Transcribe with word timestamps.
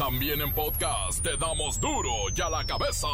También 0.00 0.40
en 0.40 0.50
podcast 0.54 1.22
te 1.22 1.36
damos 1.36 1.78
duro 1.78 2.10
y 2.34 2.40
a 2.40 2.48
la 2.48 2.64
cabeza. 2.64 3.06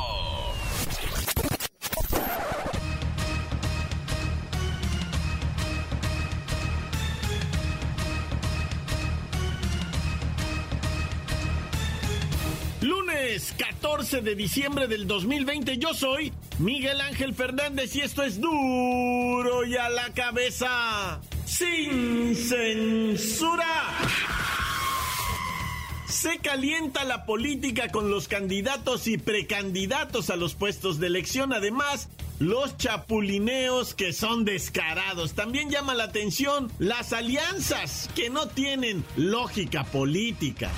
Lunes 12.81 13.53
14 13.59 14.21
de 14.21 14.37
diciembre 14.37 14.87
del 14.87 15.09
2020 15.09 15.79
yo 15.79 15.93
soy 15.93 16.33
Miguel 16.61 17.01
Ángel 17.01 17.35
Fernández 17.35 17.97
y 17.97 18.03
esto 18.03 18.23
es 18.23 18.41
duro 18.41 19.65
y 19.65 19.77
a 19.77 19.89
la 19.89 20.15
cabeza 20.15 21.21
sin 21.47 22.37
censura. 22.37 23.67
Se 26.27 26.39
calienta 26.39 27.05
la 27.05 27.25
política 27.25 27.89
con 27.93 28.11
los 28.11 28.27
candidatos 28.27 29.07
y 29.07 29.17
precandidatos 29.17 30.29
a 30.29 30.35
los 30.35 30.57
puestos 30.57 30.99
de 30.99 31.07
elección. 31.07 31.53
Además, 31.53 32.09
los 32.41 32.77
chapulineos 32.77 33.95
que 33.95 34.13
son 34.13 34.45
descarados. 34.45 35.35
También 35.35 35.71
llama 35.71 35.95
la 35.95 36.03
atención 36.03 36.73
las 36.81 37.13
alianzas 37.13 38.11
que 38.17 38.29
no 38.29 38.49
tienen 38.49 39.05
lógica 39.17 39.85
política. 39.85 40.73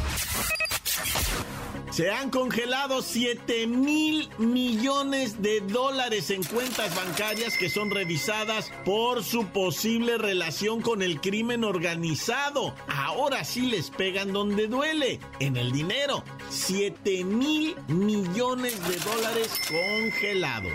Se 1.99 2.13
han 2.13 2.31
congelado 2.31 3.03
7 3.03 3.67
mil 3.67 4.31
millones 4.39 5.43
de 5.43 5.61
dólares 5.61 6.31
en 6.31 6.45
cuentas 6.45 6.95
bancarias 6.95 7.59
que 7.59 7.69
son 7.69 7.91
revisadas 7.91 8.71
por 8.85 9.25
su 9.25 9.47
posible 9.47 10.17
relación 10.17 10.81
con 10.81 11.03
el 11.03 11.21
crimen 11.21 11.65
organizado. 11.65 12.73
Ahora 12.87 13.43
sí 13.43 13.63
les 13.63 13.91
pegan 13.91 14.33
donde 14.33 14.69
duele, 14.69 15.19
en 15.41 15.57
el 15.57 15.73
dinero. 15.73 16.23
7 16.51 17.25
mil 17.25 17.75
millones 17.89 18.79
de 18.89 18.97
dólares 18.99 19.61
congelados. 19.69 20.71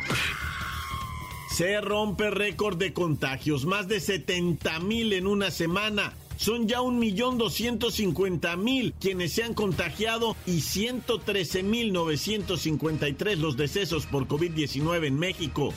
Se 1.56 1.80
rompe 1.80 2.32
récord 2.32 2.78
de 2.78 2.92
contagios, 2.92 3.66
más 3.66 3.88
de 3.88 4.02
70 4.02 4.78
mil 4.82 5.14
en 5.14 5.28
una 5.28 5.52
semana. 5.52 6.12
Son 6.44 6.68
ya 6.68 6.82
un 6.82 7.00
millón 7.00 7.38
doscientos 7.38 7.94
cincuenta 7.94 8.58
mil 8.58 8.94
quienes 9.00 9.32
se 9.32 9.46
han 9.46 9.54
contagiado 9.54 10.36
y 10.46 10.60
113 10.60 11.64
mil 11.64 11.94
953 11.94 13.40
los 13.40 13.56
decesos 13.56 14.06
por 14.06 14.28
COVID-19 14.28 15.06
en 15.08 15.18
México. 15.18 15.74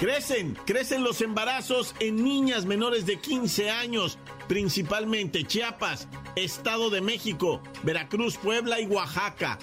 Crecen, 0.00 0.56
crecen 0.64 1.04
los 1.04 1.20
embarazos 1.20 1.94
en 2.00 2.24
niñas 2.24 2.64
menores 2.64 3.04
de 3.04 3.20
15 3.20 3.68
años, 3.68 4.16
principalmente 4.48 5.44
Chiapas, 5.44 6.08
Estado 6.34 6.88
de 6.88 7.02
México, 7.02 7.60
Veracruz, 7.82 8.38
Puebla 8.38 8.80
y 8.80 8.86
Oaxaca. 8.86 9.58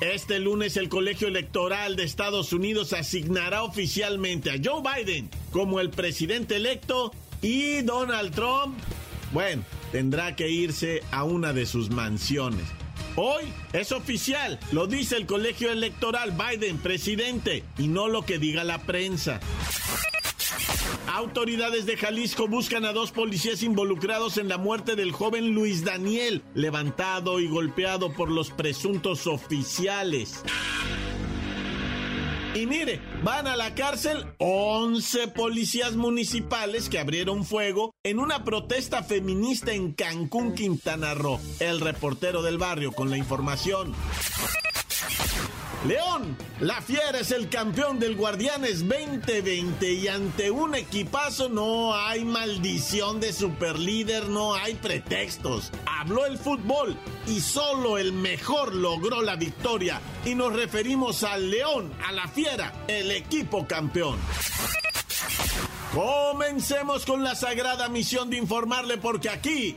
Este 0.00 0.38
lunes 0.38 0.76
el 0.76 0.88
Colegio 0.88 1.26
Electoral 1.26 1.96
de 1.96 2.04
Estados 2.04 2.52
Unidos 2.52 2.92
asignará 2.92 3.64
oficialmente 3.64 4.52
a 4.52 4.60
Joe 4.62 4.82
Biden 4.82 5.28
como 5.50 5.80
el 5.80 5.90
presidente 5.90 6.54
electo 6.54 7.10
y 7.42 7.82
Donald 7.82 8.32
Trump, 8.34 8.78
bueno, 9.32 9.64
tendrá 9.90 10.36
que 10.36 10.48
irse 10.48 11.02
a 11.10 11.24
una 11.24 11.52
de 11.52 11.66
sus 11.66 11.90
mansiones. 11.90 12.64
Hoy 13.16 13.52
es 13.74 13.92
oficial, 13.92 14.58
lo 14.70 14.86
dice 14.86 15.16
el 15.16 15.26
colegio 15.26 15.70
electoral, 15.70 16.32
Biden 16.32 16.78
presidente, 16.78 17.62
y 17.76 17.88
no 17.88 18.08
lo 18.08 18.24
que 18.24 18.38
diga 18.38 18.64
la 18.64 18.78
prensa. 18.78 19.40
Autoridades 21.08 21.84
de 21.84 21.98
Jalisco 21.98 22.48
buscan 22.48 22.86
a 22.86 22.92
dos 22.92 23.12
policías 23.12 23.62
involucrados 23.62 24.38
en 24.38 24.48
la 24.48 24.56
muerte 24.56 24.96
del 24.96 25.12
joven 25.12 25.52
Luis 25.52 25.84
Daniel, 25.84 26.42
levantado 26.54 27.38
y 27.40 27.48
golpeado 27.48 28.12
por 28.12 28.30
los 28.30 28.50
presuntos 28.50 29.26
oficiales. 29.26 30.42
Y 32.54 32.66
mire, 32.66 33.00
van 33.22 33.46
a 33.46 33.56
la 33.56 33.74
cárcel 33.74 34.26
11 34.38 35.28
policías 35.28 35.96
municipales 35.96 36.90
que 36.90 36.98
abrieron 36.98 37.46
fuego 37.46 37.94
en 38.02 38.18
una 38.18 38.44
protesta 38.44 39.02
feminista 39.02 39.72
en 39.72 39.92
Cancún, 39.92 40.54
Quintana 40.54 41.14
Roo. 41.14 41.40
El 41.60 41.80
reportero 41.80 42.42
del 42.42 42.58
barrio 42.58 42.92
con 42.92 43.08
la 43.08 43.16
información. 43.16 43.94
León, 45.86 46.36
la 46.60 46.80
Fiera 46.80 47.18
es 47.18 47.32
el 47.32 47.48
campeón 47.48 47.98
del 47.98 48.14
Guardianes 48.14 48.88
2020 48.88 49.92
y 49.92 50.06
ante 50.06 50.48
un 50.48 50.76
equipazo 50.76 51.48
no 51.48 51.92
hay 51.96 52.24
maldición 52.24 53.18
de 53.18 53.32
superlíder, 53.32 54.28
no 54.28 54.54
hay 54.54 54.74
pretextos. 54.74 55.72
Habló 55.84 56.24
el 56.24 56.38
fútbol 56.38 56.96
y 57.26 57.40
solo 57.40 57.98
el 57.98 58.12
mejor 58.12 58.76
logró 58.76 59.22
la 59.22 59.34
victoria 59.34 60.00
y 60.24 60.36
nos 60.36 60.52
referimos 60.52 61.24
al 61.24 61.50
León, 61.50 61.92
a 62.06 62.12
la 62.12 62.28
Fiera, 62.28 62.72
el 62.86 63.10
equipo 63.10 63.66
campeón. 63.66 64.20
Comencemos 65.92 67.04
con 67.04 67.24
la 67.24 67.34
sagrada 67.34 67.88
misión 67.88 68.30
de 68.30 68.36
informarle 68.36 68.98
porque 68.98 69.30
aquí 69.30 69.76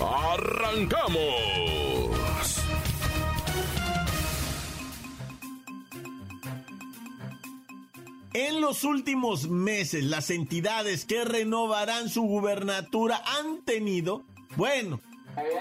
¡Arrancamos! 0.00 1.18
En 8.34 8.60
los 8.60 8.84
últimos 8.84 9.48
meses, 9.48 10.04
las 10.04 10.30
entidades 10.30 11.04
que 11.04 11.24
renovarán 11.24 12.08
su 12.08 12.22
gubernatura 12.22 13.22
han 13.38 13.64
tenido, 13.64 14.24
bueno, 14.56 15.00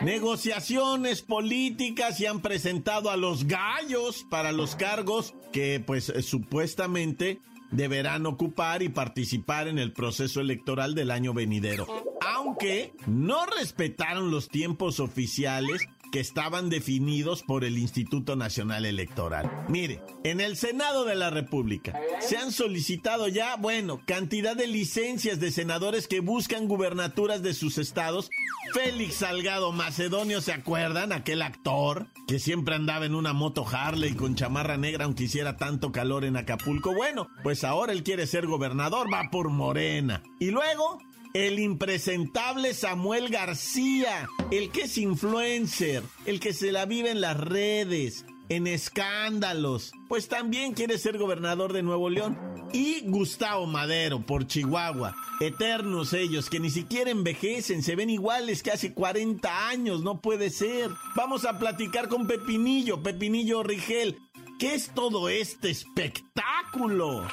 negociaciones 0.01 1.21
políticas 1.21 2.19
y 2.19 2.25
han 2.25 2.41
presentado 2.41 3.09
a 3.09 3.17
los 3.17 3.45
gallos 3.47 4.25
para 4.29 4.51
los 4.51 4.75
cargos 4.75 5.33
que 5.51 5.81
pues 5.85 6.13
supuestamente 6.21 7.39
deberán 7.71 8.25
ocupar 8.25 8.81
y 8.81 8.89
participar 8.89 9.67
en 9.67 9.79
el 9.79 9.91
proceso 9.91 10.41
electoral 10.41 10.95
del 10.95 11.11
año 11.11 11.33
venidero. 11.33 11.87
Aunque 12.35 12.93
no 13.05 13.45
respetaron 13.45 14.31
los 14.31 14.49
tiempos 14.49 14.99
oficiales 14.99 15.87
que 16.11 16.19
estaban 16.19 16.69
definidos 16.69 17.43
por 17.43 17.63
el 17.63 17.77
Instituto 17.77 18.35
Nacional 18.35 18.85
Electoral. 18.85 19.65
Mire, 19.69 20.01
en 20.23 20.41
el 20.41 20.57
Senado 20.57 21.05
de 21.05 21.15
la 21.15 21.29
República 21.29 21.99
se 22.19 22.37
han 22.37 22.51
solicitado 22.51 23.27
ya, 23.27 23.55
bueno, 23.55 24.01
cantidad 24.05 24.55
de 24.55 24.67
licencias 24.67 25.39
de 25.39 25.51
senadores 25.51 26.07
que 26.07 26.19
buscan 26.19 26.67
gubernaturas 26.67 27.41
de 27.41 27.53
sus 27.53 27.77
estados. 27.77 28.29
Félix 28.73 29.15
Salgado 29.15 29.71
Macedonio, 29.71 30.41
¿se 30.41 30.53
acuerdan? 30.53 31.11
Aquel 31.11 31.41
actor 31.41 32.07
que 32.27 32.39
siempre 32.39 32.75
andaba 32.75 33.05
en 33.05 33.15
una 33.15 33.33
moto 33.33 33.65
Harley 33.65 34.13
con 34.13 34.35
chamarra 34.35 34.77
negra 34.77 35.05
aunque 35.05 35.23
hiciera 35.23 35.55
tanto 35.57 35.91
calor 35.91 36.25
en 36.25 36.37
Acapulco. 36.37 36.93
Bueno, 36.93 37.29
pues 37.43 37.63
ahora 37.63 37.93
él 37.93 38.03
quiere 38.03 38.27
ser 38.27 38.47
gobernador, 38.47 39.11
va 39.11 39.29
por 39.31 39.49
Morena. 39.49 40.23
Y 40.39 40.51
luego 40.51 40.99
el 41.33 41.59
impresentable 41.59 42.73
Samuel 42.73 43.29
García, 43.29 44.27
el 44.51 44.69
que 44.71 44.83
es 44.83 44.97
influencer, 44.97 46.03
el 46.25 46.39
que 46.39 46.53
se 46.53 46.71
la 46.71 46.85
vive 46.85 47.11
en 47.11 47.21
las 47.21 47.37
redes, 47.37 48.25
en 48.49 48.67
escándalos, 48.67 49.91
pues 50.07 50.27
también 50.27 50.73
quiere 50.73 50.97
ser 50.97 51.17
gobernador 51.17 51.73
de 51.73 51.83
Nuevo 51.83 52.09
León. 52.09 52.37
Y 52.73 53.01
Gustavo 53.05 53.65
Madero 53.65 54.19
por 54.25 54.45
Chihuahua, 54.45 55.15
eternos 55.39 56.11
ellos 56.13 56.49
que 56.49 56.59
ni 56.59 56.69
siquiera 56.69 57.11
envejecen, 57.11 57.81
se 57.81 57.95
ven 57.95 58.09
iguales 58.09 58.61
que 58.61 58.71
hace 58.71 58.93
40 58.93 59.69
años, 59.69 60.03
no 60.03 60.19
puede 60.19 60.49
ser. 60.49 60.89
Vamos 61.15 61.45
a 61.45 61.57
platicar 61.59 62.09
con 62.09 62.27
Pepinillo, 62.27 63.01
Pepinillo 63.01 63.63
Rigel. 63.63 64.17
¿Qué 64.59 64.73
es 64.73 64.91
todo 64.93 65.29
este 65.29 65.69
espectáculo? 65.69 67.25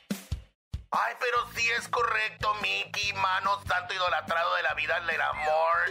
Ay, 0.93 1.14
pero 1.19 1.50
sí 1.55 1.69
es 1.70 1.88
correcto, 1.88 2.55
Miki, 2.62 3.12
mano 3.14 3.61
santo 3.67 3.94
idolatrado 3.94 4.55
de 4.55 4.62
la 4.62 4.75
vida 4.75 5.00
del 5.00 5.20
amor. 5.20 5.91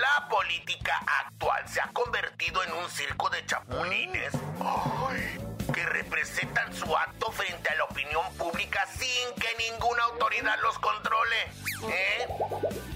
La 0.00 0.28
política 0.28 1.00
actual 1.06 1.68
se 1.68 1.80
ha 1.80 1.88
convertido 1.92 2.64
en 2.64 2.72
un 2.72 2.90
circo 2.90 3.30
de 3.30 3.46
chapulines. 3.46 4.32
Ay, 4.60 5.38
que 5.72 5.86
representan 5.86 6.74
su 6.74 6.96
acto 6.96 7.30
frente 7.30 7.68
a 7.70 7.74
la 7.76 7.84
opinión 7.84 8.34
pública 8.36 8.86
sin 8.86 9.34
que 9.36 9.70
ninguna 9.70 10.02
autoridad 10.04 10.58
los 10.62 10.78
controle. 10.80 11.50
¿Eh? 11.88 12.26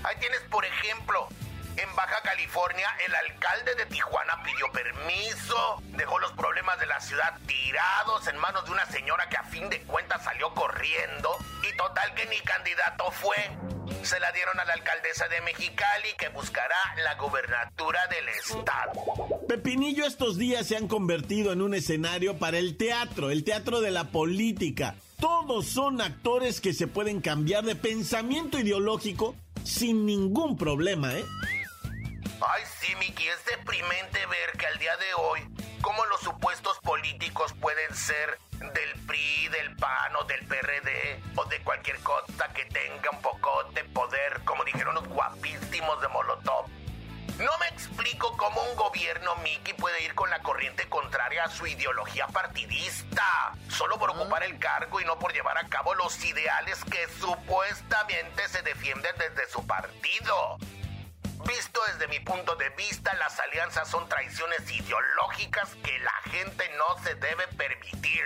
Ahí 0.05 0.17
tienes, 0.19 0.41
por 0.51 0.65
ejemplo, 0.65 1.29
en 1.77 1.95
Baja 1.95 2.21
California, 2.23 2.89
el 3.05 3.15
alcalde 3.15 3.75
de 3.75 3.87
Tijuana 3.87 4.43
pidió 4.43 4.73
permiso, 4.73 5.83
dejó 5.97 6.19
los 6.19 6.33
problemas 6.33 6.79
de 6.79 6.87
la 6.87 7.01
ciudad 7.01 7.39
tirados 7.47 8.27
en 8.29 8.37
manos 8.39 8.65
de 8.65 8.73
una 8.73 8.87
señora 8.87 9.29
que 9.29 9.37
a 9.37 9.45
fin 9.45 9.69
de 9.69 9.81
cuentas 9.83 10.23
salió 10.25 10.53
corriendo 10.55 11.37
y 11.69 11.77
total 11.77 12.15
que 12.15 12.27
ni 12.27 12.39
candidato 12.41 13.11
fue. 13.11 13.37
Se 14.03 14.21
la 14.21 14.31
dieron 14.33 14.59
a 14.61 14.65
la 14.65 14.75
alcaldesa 14.75 15.29
de 15.29 15.41
Mexicali 15.41 16.09
que 16.19 16.29
buscará 16.29 16.77
la 17.03 17.15
gubernatura 17.15 18.07
del 18.09 18.29
estado. 18.29 18.93
Pepinillo 19.49 20.07
estos 20.07 20.37
días 20.39 20.67
se 20.67 20.77
han 20.77 20.89
convertido 20.89 21.53
en 21.53 21.63
un 21.63 21.75
escenario 21.75 22.39
para 22.39 22.59
el 22.59 22.77
teatro, 22.77 23.31
el 23.31 23.45
teatro 23.45 23.81
de 23.81 23.91
la 23.91 24.05
política. 24.11 24.95
Todos 25.21 25.67
son 25.67 26.01
actores 26.01 26.61
que 26.61 26.75
se 26.75 26.87
pueden 26.87 27.21
cambiar 27.21 27.65
de 27.65 27.75
pensamiento 27.75 28.59
ideológico 28.59 29.35
sin 29.65 30.07
ningún 30.07 30.57
problema, 30.57 31.15
¿eh? 31.15 31.25
Ay, 32.41 32.63
sí, 32.81 32.95
Miki, 32.97 33.27
es 33.27 33.45
deprimente 33.47 34.19
ver 34.27 34.59
que 34.59 34.67
al 34.67 34.79
día 34.79 34.97
de 34.97 35.15
hoy, 35.15 35.41
como 35.87 36.05
los 36.07 36.21
supuestos 36.21 36.81
políticos 36.81 37.55
pueden 37.61 37.95
ser 37.95 38.41
del 38.59 39.01
PRI, 39.07 39.47
del 39.51 39.77
PAN 39.77 40.17
o 40.17 40.25
del 40.25 40.45
PRD 40.45 41.23
o 41.37 41.45
de 41.45 41.61
cualquier 41.63 42.01
cosa 42.01 42.53
que 42.53 42.65
tenga 42.65 43.11
un 43.13 43.23
poco 43.23 43.63
de 43.73 43.85
poder, 43.85 44.43
como 44.45 44.65
dijeron 44.65 44.97
los 44.97 45.07
guapísimos 45.07 46.03
de 46.03 46.09
Molotov. 46.09 46.67
No 47.39 47.53
me 47.61 47.69
explico 47.69 48.37
cómo 48.37 48.63
un 48.63 48.75
gobierno, 48.75 49.37
Mickey, 49.37 49.75
puede 49.75 50.03
ir 50.03 50.17
con 50.17 50.29
la 50.29 50.41
corriente 50.41 50.89
contraria 50.89 51.45
a 51.45 51.51
su 51.51 51.69
ideología 51.69 52.27
partidista, 52.27 53.53
solo 53.69 53.97
por 53.97 54.11
ocupar 54.11 54.43
el 54.43 54.59
cargo 54.59 55.01
y 55.01 55.05
no 55.05 55.21
por 55.21 55.33
llevar 55.33 55.57
a 55.57 55.69
cabo 55.69 55.95
los 55.95 56.25
ideales 56.25 56.83
que 56.87 57.07
supuestamente 57.21 58.49
se 58.49 58.61
defienden 58.63 59.15
desde 59.19 59.49
su 59.53 59.65
partido. 59.65 60.59
Visto 61.47 61.81
desde 61.93 62.09
mi 62.09 62.21
punto 62.21 62.57
de 62.57 62.71
vista, 62.71 63.15
las 63.15 63.39
alianzas 63.39 63.89
son 63.89 64.09
traiciones 64.09 64.71
ideológicas 64.71 65.75
que 65.85 65.99
la 66.01 66.31
gente 66.31 66.65
no 66.77 67.03
se 67.05 67.15
debe 67.15 67.47
permitir. 67.57 68.25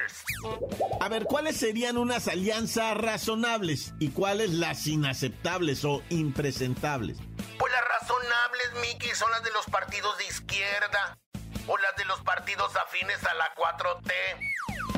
A 1.01 1.09
ver, 1.09 1.25
¿cuáles 1.25 1.57
serían 1.57 1.99
unas 1.99 2.29
alianzas 2.29 2.97
razonables 2.97 3.93
y 3.99 4.11
cuáles 4.11 4.51
las 4.51 4.87
inaceptables 4.87 5.85
o 5.85 6.03
impresentables? 6.09 7.19
Pues 7.59 7.73
las 7.73 7.85
razonables, 8.01 8.73
Mickey, 8.81 9.15
son 9.15 9.31
las 9.31 9.43
de 9.43 9.51
los 9.51 9.67
partidos 9.67 10.17
de 10.19 10.25
izquierda 10.27 11.19
o 11.67 11.77
las 11.77 11.97
de 11.97 12.05
los 12.07 12.21
partidos 12.23 12.75
afines 12.77 13.23
a 13.25 13.35
la 13.35 13.55
4T. 13.55 14.13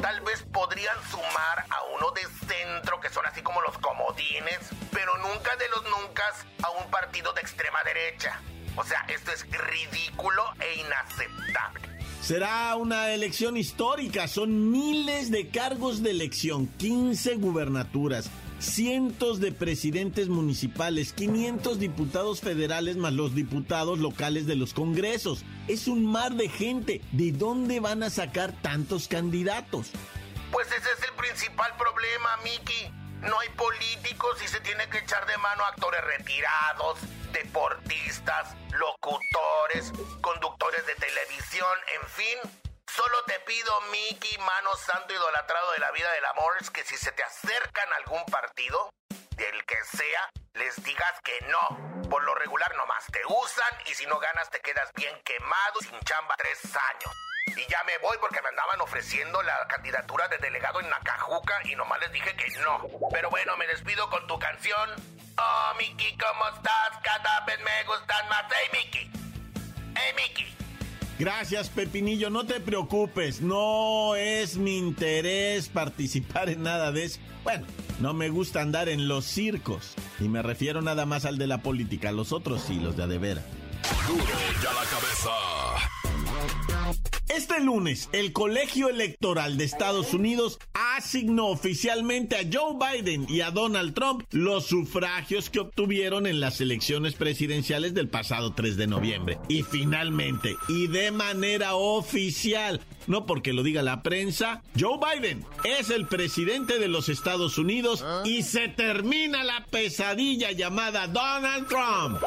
Tal 0.02 0.20
vez 0.22 0.44
podrían 0.52 0.96
sumar 1.10 1.64
a 1.70 1.84
uno 1.96 2.10
de 2.10 2.22
centro, 2.46 3.00
que 3.00 3.08
son 3.08 3.24
así 3.24 3.40
como 3.40 3.62
los 3.62 3.78
comodines, 3.78 4.58
pero 4.90 5.16
nunca 5.18 5.54
de 5.56 5.68
los 5.68 5.84
nunca 5.84 6.24
a 6.64 6.70
un 6.70 6.90
partido 6.90 7.32
de 7.32 7.40
extrema 7.40 7.78
derecha. 7.84 8.40
O 8.76 8.82
sea, 8.82 9.06
esto 9.06 9.30
es 9.30 9.46
ridículo 9.48 10.42
e 10.58 10.80
inaceptable. 10.80 11.88
Será 12.20 12.74
una 12.74 13.10
elección 13.10 13.56
histórica, 13.56 14.26
son 14.26 14.72
miles 14.72 15.30
de 15.30 15.48
cargos 15.50 16.02
de 16.02 16.10
elección, 16.10 16.66
15 16.78 17.36
gubernaturas, 17.36 18.28
cientos 18.58 19.38
de 19.38 19.52
presidentes 19.52 20.28
municipales, 20.28 21.12
500 21.12 21.78
diputados 21.78 22.40
federales 22.40 22.96
más 22.96 23.12
los 23.12 23.36
diputados 23.36 24.00
locales 24.00 24.46
de 24.46 24.56
los 24.56 24.74
congresos. 24.74 25.44
Es 25.68 25.86
un 25.88 26.04
mar 26.04 26.32
de 26.32 26.48
gente. 26.48 27.00
¿De 27.12 27.32
dónde 27.32 27.80
van 27.80 28.02
a 28.02 28.10
sacar 28.10 28.52
tantos 28.62 29.08
candidatos? 29.08 29.92
Pues 30.50 30.66
ese 30.68 30.90
es 30.90 31.02
el 31.08 31.14
principal 31.14 31.74
problema, 31.76 32.36
Miki. 32.44 32.90
No 33.20 33.38
hay 33.38 33.48
políticos 33.50 34.42
y 34.44 34.48
se 34.48 34.60
tiene 34.60 34.88
que 34.88 34.98
echar 34.98 35.24
de 35.26 35.36
mano 35.38 35.64
a 35.64 35.68
actores 35.68 36.02
retirados, 36.04 36.98
deportistas, 37.32 38.56
locutores, 38.72 39.92
conductores 40.20 40.84
de 40.86 40.94
televisión, 40.96 41.78
en 42.00 42.08
fin, 42.08 42.62
Solo 42.94 43.24
te 43.24 43.40
pido, 43.40 43.80
Mickey, 43.90 44.36
mano 44.36 44.76
santo 44.76 45.14
idolatrado 45.14 45.72
de 45.72 45.78
la 45.78 45.90
vida 45.92 46.12
del 46.12 46.26
amor, 46.26 46.52
que 46.74 46.84
si 46.84 46.98
se 46.98 47.10
te 47.12 47.22
acercan 47.22 47.90
a 47.90 47.96
algún 47.96 48.22
partido, 48.26 48.90
del 49.36 49.64
que 49.64 49.76
sea, 49.96 50.30
les 50.52 50.76
digas 50.84 51.14
que 51.24 51.40
no. 51.46 51.91
Por 52.12 52.24
lo 52.24 52.34
regular 52.34 52.70
nomás 52.76 53.06
te 53.10 53.20
usan 53.24 53.72
y 53.90 53.94
si 53.94 54.04
no 54.04 54.18
ganas 54.18 54.50
te 54.50 54.60
quedas 54.60 54.92
bien 54.94 55.14
quemado 55.24 55.80
sin 55.80 55.98
chamba 56.00 56.34
tres 56.36 56.60
años. 56.66 57.10
Y 57.56 57.70
ya 57.70 57.82
me 57.84 57.96
voy 58.06 58.18
porque 58.20 58.42
me 58.42 58.50
andaban 58.50 58.82
ofreciendo 58.82 59.42
la 59.42 59.66
candidatura 59.66 60.28
de 60.28 60.36
delegado 60.36 60.80
en 60.80 60.90
Nacajuca 60.90 61.54
y 61.64 61.74
nomás 61.74 62.00
les 62.00 62.12
dije 62.12 62.36
que 62.36 62.50
no. 62.60 62.86
Pero 63.10 63.30
bueno, 63.30 63.56
me 63.56 63.66
despido 63.66 64.10
con 64.10 64.26
tu 64.26 64.38
canción. 64.38 64.90
Oh, 65.38 65.72
Mickey, 65.78 66.14
¿cómo 66.18 66.54
estás? 66.54 67.00
Cada 67.02 67.46
vez 67.46 67.58
me 67.60 67.84
gustan 67.84 68.28
más. 68.28 68.44
Hey, 68.50 68.68
Mickey. 68.74 69.10
Hey, 69.96 70.12
Mickey. 70.14 70.54
Gracias, 71.18 71.70
Pepinillo. 71.70 72.28
No 72.28 72.44
te 72.44 72.60
preocupes. 72.60 73.40
No 73.40 74.16
es 74.16 74.58
mi 74.58 74.76
interés 74.76 75.70
participar 75.70 76.50
en 76.50 76.62
nada 76.62 76.92
de 76.92 77.04
eso. 77.04 77.20
Bueno, 77.42 77.66
no 78.00 78.12
me 78.12 78.28
gusta 78.28 78.60
andar 78.60 78.90
en 78.90 79.08
los 79.08 79.24
circos. 79.24 79.94
Y 80.22 80.28
me 80.28 80.42
refiero 80.42 80.82
nada 80.82 81.04
más 81.04 81.24
al 81.24 81.38
de 81.38 81.46
la 81.46 81.62
política. 81.62 82.12
Los 82.12 82.32
otros 82.32 82.62
sí, 82.62 82.78
los 82.78 82.96
de 82.96 83.02
adevera. 83.02 83.42
Duro 84.06 84.24
ya 84.62 84.72
la 84.72 84.84
cabeza. 84.84 85.30
Este 87.28 87.60
lunes, 87.60 88.10
el 88.12 88.32
Colegio 88.32 88.90
Electoral 88.90 89.56
de 89.56 89.64
Estados 89.64 90.12
Unidos 90.12 90.58
asignó 90.74 91.48
oficialmente 91.48 92.36
a 92.36 92.44
Joe 92.50 92.76
Biden 92.78 93.26
y 93.28 93.40
a 93.40 93.50
Donald 93.50 93.94
Trump 93.94 94.24
los 94.32 94.66
sufragios 94.66 95.48
que 95.48 95.60
obtuvieron 95.60 96.26
en 96.26 96.40
las 96.40 96.60
elecciones 96.60 97.14
presidenciales 97.14 97.94
del 97.94 98.08
pasado 98.08 98.52
3 98.52 98.76
de 98.76 98.86
noviembre. 98.86 99.38
Y 99.48 99.62
finalmente, 99.62 100.56
y 100.68 100.88
de 100.88 101.10
manera 101.10 101.74
oficial, 101.74 102.80
no 103.06 103.26
porque 103.26 103.52
lo 103.52 103.62
diga 103.62 103.82
la 103.82 104.02
prensa, 104.02 104.62
Joe 104.78 104.98
Biden 104.98 105.44
es 105.64 105.90
el 105.90 106.06
presidente 106.06 106.78
de 106.78 106.88
los 106.88 107.08
Estados 107.08 107.58
Unidos 107.58 108.04
y 108.24 108.42
se 108.42 108.68
termina 108.68 109.44
la 109.44 109.64
pesadilla 109.66 110.52
llamada 110.52 111.06
Donald 111.06 111.68
Trump. 111.68 112.22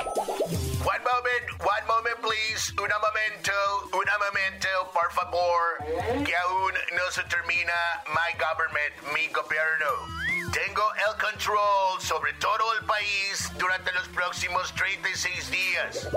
One 0.86 1.02
moment, 1.02 1.46
one 1.62 1.88
moment 1.88 2.20
please, 2.22 2.72
un 2.78 2.90
momento, 2.90 3.52
un 3.94 4.06
momento, 4.20 4.68
por 4.94 5.12
favor, 5.14 6.24
que 6.24 6.36
aún 6.36 6.74
no 6.96 7.12
se 7.12 7.24
termina 7.24 7.74
my 8.08 8.34
government, 8.38 8.94
mi 9.14 9.28
gobierno. 9.28 10.26
Tengo 10.52 10.84
el 11.10 11.22
control 11.22 12.02
sobre 12.02 12.34
todo 12.34 12.74
el 12.80 12.86
país 12.86 13.52
durante 13.58 13.92
los 13.94 14.08
próximos 14.10 14.74
36 14.76 15.52
días. 15.52 16.08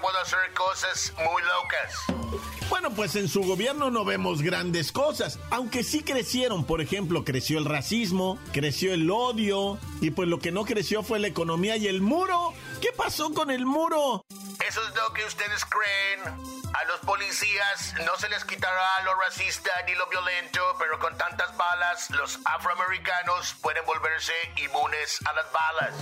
Puedo 0.00 0.18
hacer 0.18 0.52
cosas 0.54 1.14
muy 1.16 1.42
locas. 1.42 2.44
Bueno, 2.68 2.90
pues 2.90 3.16
en 3.16 3.28
su 3.28 3.42
gobierno 3.42 3.90
no 3.90 4.04
vemos 4.04 4.42
grandes 4.42 4.92
cosas, 4.92 5.38
aunque 5.50 5.82
sí 5.82 6.02
crecieron, 6.02 6.64
por 6.64 6.82
ejemplo, 6.82 7.24
creció 7.24 7.58
el 7.58 7.64
racismo, 7.64 8.38
creció 8.52 8.92
el 8.92 9.10
odio, 9.10 9.78
y 10.02 10.10
pues 10.10 10.28
lo 10.28 10.40
que 10.40 10.52
no 10.52 10.64
creció 10.64 11.02
fue 11.02 11.18
la 11.20 11.28
economía 11.28 11.76
y 11.78 11.86
el 11.86 12.02
muro. 12.02 12.52
¿Qué 12.82 12.88
pasó 12.96 13.32
con 13.32 13.50
el 13.50 13.64
muro? 13.64 14.24
Eso 14.66 14.82
es 14.88 14.94
lo 14.94 15.12
que 15.12 15.24
ustedes 15.26 15.62
creen. 15.66 16.22
A 16.74 16.84
los 16.84 17.00
policías 17.00 17.94
no 18.06 18.16
se 18.16 18.30
les 18.30 18.44
quitará 18.46 19.02
lo 19.04 19.14
racista 19.20 19.70
ni 19.86 19.94
lo 19.94 20.06
violento, 20.06 20.74
pero 20.78 20.98
con 20.98 21.16
tantas 21.18 21.54
balas, 21.56 22.10
los 22.10 22.38
afroamericanos 22.46 23.54
pueden 23.60 23.84
volverse 23.84 24.32
inmunes 24.56 25.20
a 25.26 25.32
las 25.34 25.52
balas. 25.52 25.94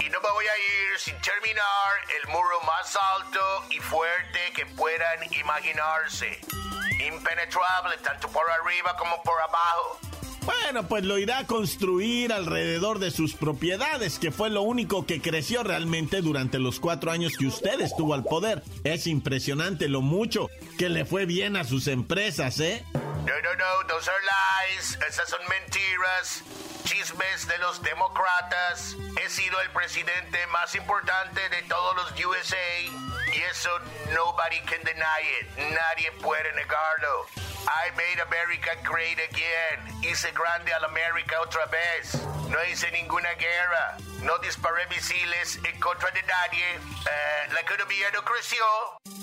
Y 0.00 0.08
no 0.08 0.20
me 0.20 0.30
voy 0.30 0.46
a 0.46 0.58
ir 0.58 0.98
sin 0.98 1.20
terminar 1.20 1.92
el 2.20 2.28
muro 2.28 2.60
más 2.62 2.96
alto 3.14 3.66
y 3.68 3.80
fuerte 3.80 4.52
que 4.54 4.64
puedan 4.64 5.34
imaginarse. 5.34 6.40
Impenetrable 7.00 7.98
tanto 7.98 8.28
por 8.30 8.50
arriba 8.50 8.96
como 8.96 9.22
por 9.22 9.38
abajo. 9.42 10.00
Bueno, 10.46 10.86
pues 10.86 11.04
lo 11.04 11.18
irá 11.18 11.38
a 11.38 11.46
construir 11.46 12.32
alrededor 12.32 13.00
de 13.00 13.10
sus 13.10 13.34
propiedades, 13.34 14.20
que 14.20 14.30
fue 14.30 14.48
lo 14.48 14.62
único 14.62 15.04
que 15.04 15.20
creció 15.20 15.64
realmente 15.64 16.22
durante 16.22 16.60
los 16.60 16.78
cuatro 16.78 17.10
años 17.10 17.36
que 17.36 17.46
usted 17.46 17.80
estuvo 17.80 18.14
al 18.14 18.22
poder. 18.22 18.62
Es 18.84 19.08
impresionante 19.08 19.88
lo 19.88 20.02
mucho 20.02 20.48
que 20.78 20.88
le 20.88 21.04
fue 21.04 21.26
bien 21.26 21.56
a 21.56 21.64
sus 21.64 21.88
empresas, 21.88 22.60
¿eh? 22.60 22.84
No, 22.94 23.00
no, 23.02 23.54
no, 23.58 23.88
those 23.88 24.08
are 24.08 24.22
lies. 24.22 24.96
Esas 25.08 25.28
son 25.28 25.40
mentiras. 25.48 26.44
Chismes 26.86 27.48
de 27.48 27.58
los 27.58 27.82
demócratas. 27.82 28.94
He 29.20 29.28
sido 29.28 29.60
el 29.60 29.70
presidente 29.70 30.46
más 30.46 30.72
importante 30.76 31.48
de 31.48 31.62
todos 31.62 31.96
los 31.96 32.12
USA. 32.24 32.80
Y 33.34 33.42
eso 33.50 33.70
nobody 34.14 34.60
can 34.60 34.82
deny 34.84 35.20
it. 35.40 35.74
Nadie 35.74 36.12
puede 36.22 36.52
negarlo. 36.52 37.26
I 37.66 37.90
made 37.96 38.20
America 38.22 38.70
great 38.84 39.18
again. 39.18 40.00
Hice 40.00 40.30
grande 40.30 40.72
a 40.72 40.78
la 40.78 40.86
América 40.86 41.40
otra 41.40 41.66
vez. 41.66 42.14
No 42.48 42.64
hice 42.70 42.88
ninguna 42.92 43.32
guerra. 43.34 43.96
No 44.22 44.38
disparé 44.38 44.86
misiles 44.86 45.58
en 45.64 45.80
contra 45.80 46.12
de 46.12 46.22
nadie. 46.22 46.74
Eh, 46.76 47.48
la 47.52 47.60
economía 47.62 48.12
no 48.12 48.24
creció, 48.24 48.64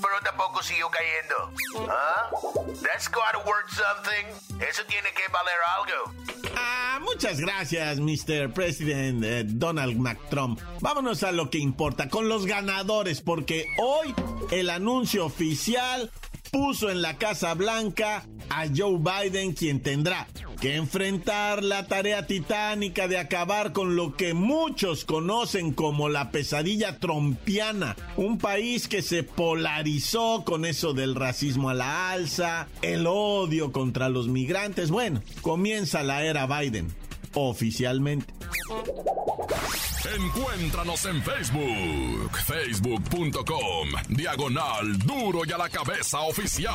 pero 0.01 0.19
tampoco 0.21 0.61
siguió 0.61 0.89
cayendo. 0.89 1.53
¿Ah? 1.89 2.29
That's 2.83 3.07
gotta 3.09 3.37
worth 3.45 3.69
something. 3.71 4.59
Eso 4.59 4.85
tiene 4.85 5.13
que 5.13 5.29
valer 5.29 5.59
algo. 5.77 6.13
Muchas 7.03 7.39
gracias, 7.39 7.99
Mr. 7.99 8.51
President 8.53 9.23
eh, 9.23 9.43
Donald 9.45 9.97
McTrump. 9.97 10.59
Vámonos 10.81 11.23
a 11.23 11.31
lo 11.31 11.49
que 11.49 11.59
importa, 11.59 12.09
con 12.09 12.29
los 12.29 12.45
ganadores, 12.45 13.21
porque 13.21 13.65
hoy 13.77 14.13
el 14.51 14.69
anuncio 14.69 15.25
oficial 15.25 16.11
puso 16.51 16.89
en 16.89 17.01
la 17.01 17.17
Casa 17.17 17.53
Blanca 17.53 18.25
a 18.49 18.65
Joe 18.73 18.99
Biden, 18.99 19.53
quien 19.53 19.81
tendrá 19.81 20.27
que 20.63 20.77
enfrentar 20.77 21.61
la 21.61 21.87
tarea 21.87 22.25
titánica 22.25 23.09
de 23.09 23.17
acabar 23.17 23.73
con 23.73 23.97
lo 23.97 24.15
que 24.15 24.33
muchos 24.33 25.03
conocen 25.03 25.73
como 25.73 26.07
la 26.07 26.31
pesadilla 26.31 26.99
trompiana, 26.99 27.97
un 28.15 28.37
país 28.37 28.87
que 28.87 29.01
se 29.01 29.23
polarizó 29.23 30.43
con 30.45 30.63
eso 30.63 30.93
del 30.93 31.15
racismo 31.15 31.69
a 31.69 31.73
la 31.73 32.11
alza, 32.11 32.69
el 32.81 33.07
odio 33.07 33.73
contra 33.73 34.07
los 34.07 34.29
migrantes. 34.29 34.89
Bueno, 34.89 35.21
comienza 35.41 36.01
la 36.01 36.23
era 36.23 36.47
Biden, 36.47 36.95
oficialmente. 37.33 38.33
Encuéntranos 40.15 41.05
en 41.07 41.21
Facebook, 41.23 42.37
facebook.com, 42.45 43.89
diagonal 44.07 44.97
duro 44.99 45.41
y 45.45 45.51
a 45.51 45.57
la 45.57 45.67
cabeza 45.67 46.21
oficial. 46.21 46.71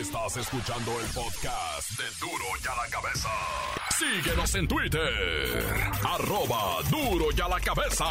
Estás 0.00 0.36
escuchando 0.36 0.92
el 1.00 1.06
podcast 1.06 1.90
de 1.98 2.04
duro 2.20 2.44
y 2.62 2.68
a 2.68 2.76
la 2.76 2.88
cabeza. 2.88 3.28
Síguenos 3.98 4.54
en 4.54 4.68
Twitter, 4.68 5.74
arroba 6.04 6.82
duro 6.88 7.26
y 7.36 7.40
a 7.40 7.48
la 7.48 7.58
cabeza. 7.58 8.06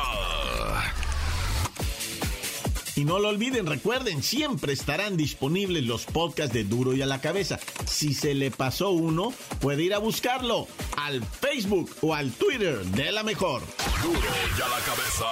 Y 2.98 3.06
no 3.06 3.20
lo 3.20 3.30
olviden, 3.30 3.68
recuerden, 3.68 4.22
siempre 4.22 4.74
estarán 4.74 5.16
disponibles 5.16 5.86
los 5.86 6.06
podcasts 6.06 6.54
de 6.54 6.66
Duro 6.66 6.94
y 6.94 7.04
a 7.04 7.06
la 7.06 7.22
cabeza. 7.22 7.60
Si 7.86 8.14
se 8.14 8.34
le 8.34 8.52
pasó 8.52 8.90
uno, 8.90 9.32
puede 9.62 9.84
ir 9.84 9.94
a 9.94 10.00
buscarlo 10.00 10.68
al 10.98 11.24
Facebook 11.24 11.90
o 12.02 12.16
al 12.16 12.32
Twitter 12.32 12.84
de 12.84 13.12
la 13.12 13.24
mejor. 13.24 13.62
Duro 14.02 14.20
y 14.58 14.62
a 14.62 14.68
la 14.68 14.80
cabeza. 14.80 15.26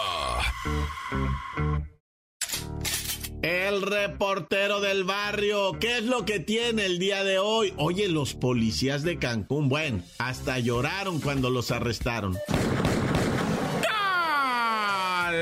El 3.45 3.83
reportero 3.83 4.81
del 4.81 5.03
barrio, 5.03 5.73
¿qué 5.79 5.99
es 5.99 6.03
lo 6.03 6.25
que 6.25 6.39
tiene 6.39 6.87
el 6.87 6.97
día 6.97 7.23
de 7.23 7.37
hoy? 7.37 7.75
Oye, 7.77 8.07
los 8.07 8.33
policías 8.33 9.03
de 9.03 9.19
Cancún, 9.19 9.69
bueno, 9.69 10.01
hasta 10.17 10.57
lloraron 10.57 11.19
cuando 11.19 11.51
los 11.51 11.69
arrestaron. 11.69 12.35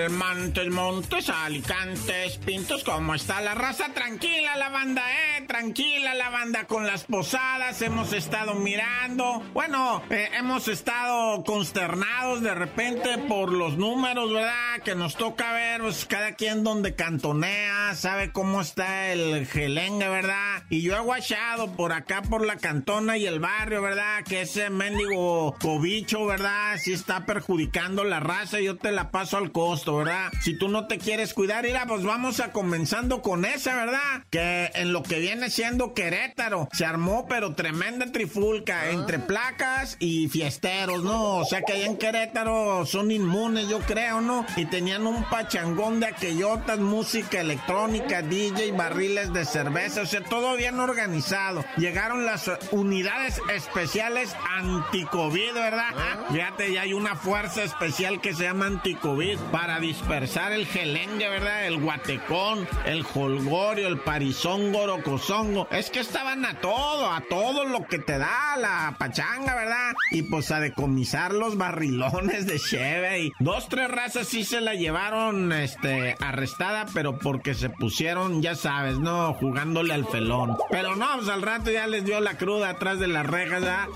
Montes, 0.10 0.70
Montes, 0.70 1.30
Alicantes, 1.30 2.38
Pintos, 2.38 2.84
¿cómo 2.84 3.16
está 3.16 3.42
la 3.42 3.54
raza? 3.54 3.94
Tranquila 3.94 4.56
la 4.58 4.70
banda, 4.70 5.04
eh, 5.12 5.46
tranquila 5.48 6.14
la 6.14 6.30
banda 6.30 6.66
con 6.66 6.88
las 6.88 7.04
posadas, 7.04 7.82
hemos 7.82 8.14
estado 8.14 8.56
mirando, 8.56 9.44
bueno, 9.54 10.02
eh, 10.10 10.30
hemos 10.38 10.68
estado 10.68 11.44
consternados 11.44 12.42
de 12.42 12.56
repente 12.56 13.18
por 13.28 13.52
los 13.52 13.78
números, 13.78 14.32
¿verdad? 14.32 14.82
Que 14.84 14.96
nos 14.96 15.16
toca 15.16 15.52
ver, 15.54 15.82
pues 15.82 16.06
cada 16.06 16.34
quien 16.36 16.64
donde 16.64 16.96
cantonea, 16.96 17.94
sabe 17.96 18.32
cómo 18.32 18.62
está 18.62 19.12
el 19.12 19.46
gelengue, 19.46 20.08
¿verdad? 20.08 20.64
Y 20.70 20.82
yo 20.82 20.96
he 20.96 21.00
guachado 21.02 21.74
por 21.76 21.92
acá, 21.92 22.22
por 22.22 22.46
la 22.46 22.58
cantona 22.58 23.18
y 23.18 23.26
el 23.26 23.40
barrio, 23.40 23.82
¿verdad? 23.82 24.24
Que 24.24 24.42
ese 24.42 24.70
mendigo 24.70 25.56
cobicho, 25.62 26.26
¿verdad? 26.26 26.78
Si 26.78 26.94
está 26.94 27.26
perjudicando 27.26 28.04
la 28.04 28.20
raza, 28.20 28.60
yo 28.62 28.78
te 28.78 28.92
la 28.92 29.12
paso 29.12 29.38
al 29.38 29.52
costo, 29.52 29.83
¿verdad? 29.92 30.32
Si 30.42 30.58
tú 30.58 30.70
no 30.70 30.88
te 30.88 30.98
quieres 30.98 31.34
cuidar, 31.34 31.64
mira, 31.64 31.86
pues 31.86 32.04
vamos 32.04 32.40
a 32.40 32.52
comenzando 32.52 33.22
con 33.22 33.46
esa, 33.46 33.76
¿verdad? 33.76 34.24
Que 34.30 34.72
en 34.76 34.94
lo 34.94 35.04
que 35.04 35.20
viene 35.20 35.50
siendo 35.50 35.94
Querétaro, 35.94 36.70
se 36.72 36.86
armó 36.86 37.28
pero 37.28 37.54
tremenda 37.54 38.12
trifulca 38.12 38.90
entre 38.90 39.20
placas 39.20 39.98
y 40.00 40.28
fiesteros, 40.30 41.04
¿no? 41.04 41.38
O 41.38 41.46
sea 41.46 41.62
que 41.64 41.74
allá 41.74 41.86
en 41.86 41.98
Querétaro 41.98 42.86
son 42.86 43.12
inmunes, 43.12 43.68
yo 43.68 43.80
creo, 43.80 44.22
¿no? 44.22 44.46
Y 44.56 44.66
tenían 44.66 45.06
un 45.06 45.24
pachangón 45.26 46.00
de 46.00 46.08
aquellotas, 46.08 46.80
música 46.80 47.42
electrónica, 47.42 48.22
DJ, 48.22 48.72
barriles 48.72 49.34
de 49.34 49.46
cerveza, 49.46 50.02
o 50.02 50.06
sea, 50.06 50.24
todo 50.24 50.56
bien 50.56 50.80
organizado. 50.80 51.66
Llegaron 51.78 52.26
las 52.26 52.50
unidades 52.72 53.42
especiales 53.54 54.36
anti-COVID, 54.58 55.54
¿verdad? 55.54 55.90
Fíjate, 56.32 56.72
ya 56.72 56.82
hay 56.82 56.94
una 56.94 57.16
fuerza 57.16 57.64
especial 57.64 58.22
que 58.22 58.34
se 58.34 58.44
llama 58.44 58.68
anti-COVID 58.68 59.40
para 59.64 59.80
dispersar 59.80 60.52
el 60.52 60.68
gelengue, 60.68 61.30
¿verdad? 61.30 61.66
El 61.66 61.80
guatecón, 61.80 62.68
el 62.86 63.06
holgorio, 63.16 63.88
el 63.88 63.98
parizongo, 63.98 64.86
rocosongo. 64.86 65.70
Es 65.72 65.90
que 65.90 66.02
estaban 66.02 66.44
a 66.44 66.60
todo, 66.60 67.10
a 67.10 67.22
todo 67.22 67.64
lo 67.64 67.88
que 67.88 67.98
te 67.98 68.18
da 68.18 68.58
la 68.58 68.94
pachanga, 69.00 69.56
¿verdad? 69.56 69.94
Y 70.12 70.24
pues 70.24 70.52
a 70.52 70.60
decomisar 70.60 71.32
los 71.32 71.56
barrilones 71.58 72.46
de 72.46 72.60
cheve 72.60 73.32
dos, 73.40 73.70
tres 73.70 73.90
razas 73.90 74.28
sí 74.28 74.44
se 74.44 74.60
la 74.60 74.74
llevaron, 74.74 75.54
este, 75.54 76.18
arrestada, 76.20 76.86
pero 76.94 77.18
porque 77.18 77.54
se 77.54 77.70
pusieron, 77.70 78.42
ya 78.42 78.56
sabes, 78.56 79.00
¿no? 79.00 79.34
Jugándole 79.36 79.94
al 79.94 80.06
felón. 80.06 80.58
Pero 80.72 80.98
no, 80.98 81.08
pues 81.16 81.30
al 81.30 81.42
rato 81.42 81.72
ya 81.72 81.88
les 81.88 82.04
dio 82.04 82.20
la 82.20 82.38
cruda 82.38 82.72
atrás 82.72 83.00
de 83.00 83.08
las 83.08 83.26
rejas, 83.26 83.62
¿verdad? 83.62 83.88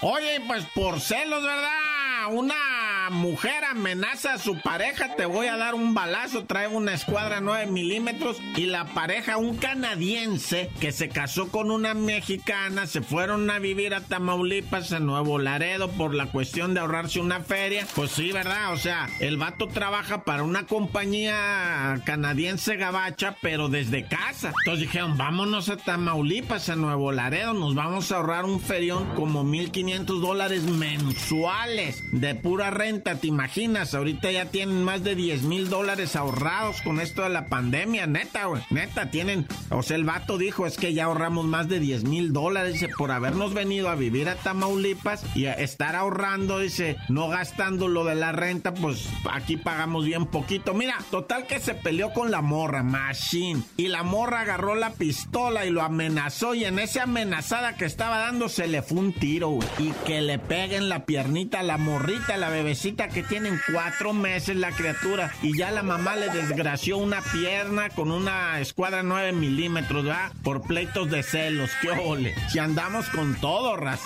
Oye, 0.00 0.40
pues 0.46 0.64
por 0.76 1.00
celos, 1.00 1.42
¿verdad? 1.42 2.28
Una 2.30 2.91
mujer 3.10 3.64
amenaza 3.64 4.34
a 4.34 4.38
su 4.38 4.60
pareja, 4.60 5.14
te 5.16 5.26
voy 5.26 5.46
a 5.46 5.56
dar 5.56 5.74
un 5.74 5.94
balazo, 5.94 6.44
trae 6.44 6.68
una 6.68 6.94
escuadra 6.94 7.40
9 7.40 7.66
milímetros 7.66 8.38
y 8.56 8.66
la 8.66 8.86
pareja, 8.86 9.36
un 9.36 9.56
canadiense 9.56 10.70
que 10.80 10.92
se 10.92 11.08
casó 11.08 11.48
con 11.48 11.70
una 11.70 11.94
mexicana, 11.94 12.86
se 12.86 13.02
fueron 13.02 13.50
a 13.50 13.58
vivir 13.58 13.94
a 13.94 14.00
Tamaulipas, 14.00 14.92
a 14.92 15.00
Nuevo 15.00 15.38
Laredo, 15.38 15.90
por 15.90 16.14
la 16.14 16.26
cuestión 16.26 16.74
de 16.74 16.80
ahorrarse 16.80 17.20
una 17.20 17.40
feria. 17.40 17.86
Pues 17.94 18.12
sí, 18.12 18.32
¿verdad? 18.32 18.72
O 18.72 18.76
sea, 18.76 19.08
el 19.20 19.36
vato 19.36 19.68
trabaja 19.68 20.24
para 20.24 20.42
una 20.42 20.66
compañía 20.66 22.00
canadiense 22.04 22.76
gabacha, 22.76 23.36
pero 23.40 23.68
desde 23.68 24.06
casa. 24.06 24.52
Entonces 24.64 24.86
dijeron, 24.86 25.16
vámonos 25.16 25.68
a 25.68 25.76
Tamaulipas, 25.76 26.68
a 26.68 26.76
Nuevo 26.76 27.12
Laredo, 27.12 27.52
nos 27.54 27.74
vamos 27.74 28.12
a 28.12 28.16
ahorrar 28.16 28.44
un 28.44 28.60
ferión 28.60 29.14
como 29.14 29.44
1.500 29.44 30.20
dólares 30.20 30.62
mensuales 30.64 32.02
de 32.12 32.34
pura 32.34 32.70
renta, 32.70 32.91
¿te 33.00 33.26
imaginas? 33.26 33.94
Ahorita 33.94 34.30
ya 34.30 34.46
tienen 34.46 34.84
más 34.84 35.02
de 35.02 35.14
10 35.14 35.42
mil 35.44 35.70
dólares 35.70 36.14
ahorrados 36.14 36.82
con 36.82 37.00
esto 37.00 37.22
de 37.22 37.30
la 37.30 37.46
pandemia, 37.46 38.06
neta, 38.06 38.44
güey. 38.44 38.62
Neta, 38.70 39.10
tienen. 39.10 39.46
O 39.70 39.82
sea, 39.82 39.96
el 39.96 40.04
vato 40.04 40.36
dijo, 40.36 40.66
es 40.66 40.76
que 40.76 40.92
ya 40.92 41.04
ahorramos 41.04 41.46
más 41.46 41.68
de 41.68 41.80
10 41.80 42.04
mil 42.04 42.32
dólares, 42.32 42.74
dice, 42.74 42.88
por 42.96 43.10
habernos 43.10 43.54
venido 43.54 43.88
a 43.88 43.94
vivir 43.94 44.28
a 44.28 44.34
Tamaulipas 44.34 45.24
y 45.34 45.46
a 45.46 45.54
estar 45.54 45.96
ahorrando, 45.96 46.58
dice, 46.58 46.96
no 47.08 47.28
gastando 47.28 47.88
lo 47.88 48.04
de 48.04 48.14
la 48.14 48.32
renta, 48.32 48.74
pues 48.74 49.08
aquí 49.30 49.56
pagamos 49.56 50.04
bien 50.04 50.26
poquito. 50.26 50.74
Mira, 50.74 50.98
total 51.10 51.46
que 51.46 51.60
se 51.60 51.74
peleó 51.74 52.12
con 52.12 52.30
la 52.30 52.42
morra, 52.42 52.82
Machine. 52.82 53.62
Y 53.78 53.88
la 53.88 54.02
morra 54.02 54.40
agarró 54.40 54.74
la 54.74 54.90
pistola 54.90 55.64
y 55.64 55.70
lo 55.70 55.82
amenazó. 55.82 56.54
Y 56.54 56.64
en 56.64 56.78
esa 56.78 57.04
amenazada 57.04 57.76
que 57.76 57.86
estaba 57.86 58.18
dando, 58.18 58.48
se 58.48 58.66
le 58.66 58.82
fue 58.82 58.98
un 58.98 59.12
tiro, 59.14 59.48
güey. 59.48 59.68
Y 59.78 59.92
que 60.04 60.20
le 60.20 60.38
peguen 60.38 60.88
la 60.90 61.06
piernita 61.06 61.60
a 61.60 61.62
la 61.62 61.78
morra 61.78 62.02
la 62.36 62.48
bebecita 62.48 62.81
que 62.82 63.22
tienen 63.22 63.60
cuatro 63.72 64.12
meses 64.12 64.56
la 64.56 64.72
criatura 64.72 65.32
y 65.40 65.56
ya 65.56 65.70
la 65.70 65.84
mamá 65.84 66.16
le 66.16 66.28
desgració 66.30 66.98
una 66.98 67.20
pierna 67.20 67.90
con 67.90 68.10
una 68.10 68.58
escuadra 68.58 69.04
9 69.04 69.32
milímetros, 69.32 70.04
¿verdad? 70.04 70.32
Por 70.42 70.62
pleitos 70.62 71.08
de 71.08 71.22
celos, 71.22 71.70
qué 71.80 71.90
ole. 71.90 72.34
Si 72.50 72.58
andamos 72.58 73.08
con 73.10 73.36
todo, 73.36 73.76
ras. 73.76 74.00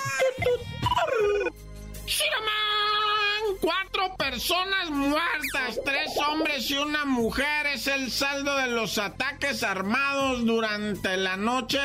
Cuatro 3.60 4.16
personas 4.16 4.90
muertas, 4.90 5.80
tres 5.84 6.10
hombres 6.28 6.70
y 6.70 6.76
una 6.76 7.04
mujer 7.04 7.66
es 7.74 7.86
el 7.86 8.10
saldo 8.10 8.56
de 8.56 8.68
los 8.68 8.98
ataques 8.98 9.62
armados 9.62 10.44
durante 10.44 11.16
la 11.16 11.36
noche 11.36 11.78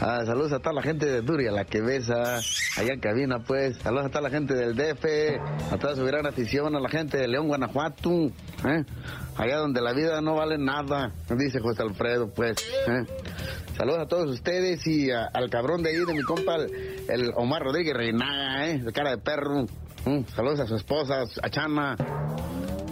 Ah, 0.00 0.22
saludos 0.26 0.52
a 0.52 0.58
toda 0.58 0.74
la 0.74 0.82
gente 0.82 1.06
de 1.06 1.20
Duria, 1.22 1.52
la 1.52 1.64
que 1.64 1.80
besa, 1.80 2.40
allá 2.76 2.92
en 2.92 3.00
cabina, 3.00 3.38
pues. 3.38 3.76
Saludos 3.78 4.06
a 4.06 4.08
toda 4.08 4.22
la 4.22 4.30
gente 4.30 4.54
del 4.54 4.74
DF, 4.74 5.04
a 5.72 5.78
toda 5.78 5.94
su 5.94 6.04
gran 6.04 6.26
afición, 6.26 6.74
a 6.74 6.80
la 6.80 6.88
gente 6.88 7.16
de 7.16 7.28
León, 7.28 7.46
Guanajuato, 7.46 8.10
¿eh? 8.66 8.84
allá 9.36 9.58
donde 9.58 9.80
la 9.80 9.92
vida 9.92 10.20
no 10.20 10.34
vale 10.34 10.58
nada, 10.58 11.12
dice 11.36 11.60
José 11.60 11.82
Alfredo, 11.82 12.28
pues. 12.34 12.56
¿eh? 12.88 13.04
Saludos 13.76 14.00
a 14.00 14.06
todos 14.06 14.30
ustedes 14.30 14.86
y 14.86 15.10
al 15.10 15.50
cabrón 15.50 15.82
de 15.82 15.90
ahí, 15.90 15.96
de 15.96 16.14
mi 16.14 16.22
compa, 16.22 16.56
el, 16.56 17.32
Omar 17.36 17.62
Rodríguez 17.62 17.94
Reinaga, 17.94 18.68
¿eh? 18.68 18.78
de 18.78 18.92
cara 18.92 19.10
de 19.10 19.18
perro. 19.18 19.64
¿eh? 20.06 20.24
Saludos 20.34 20.60
a 20.60 20.66
su 20.66 20.76
esposa, 20.76 21.24
a 21.42 21.50
Chana 21.50 21.96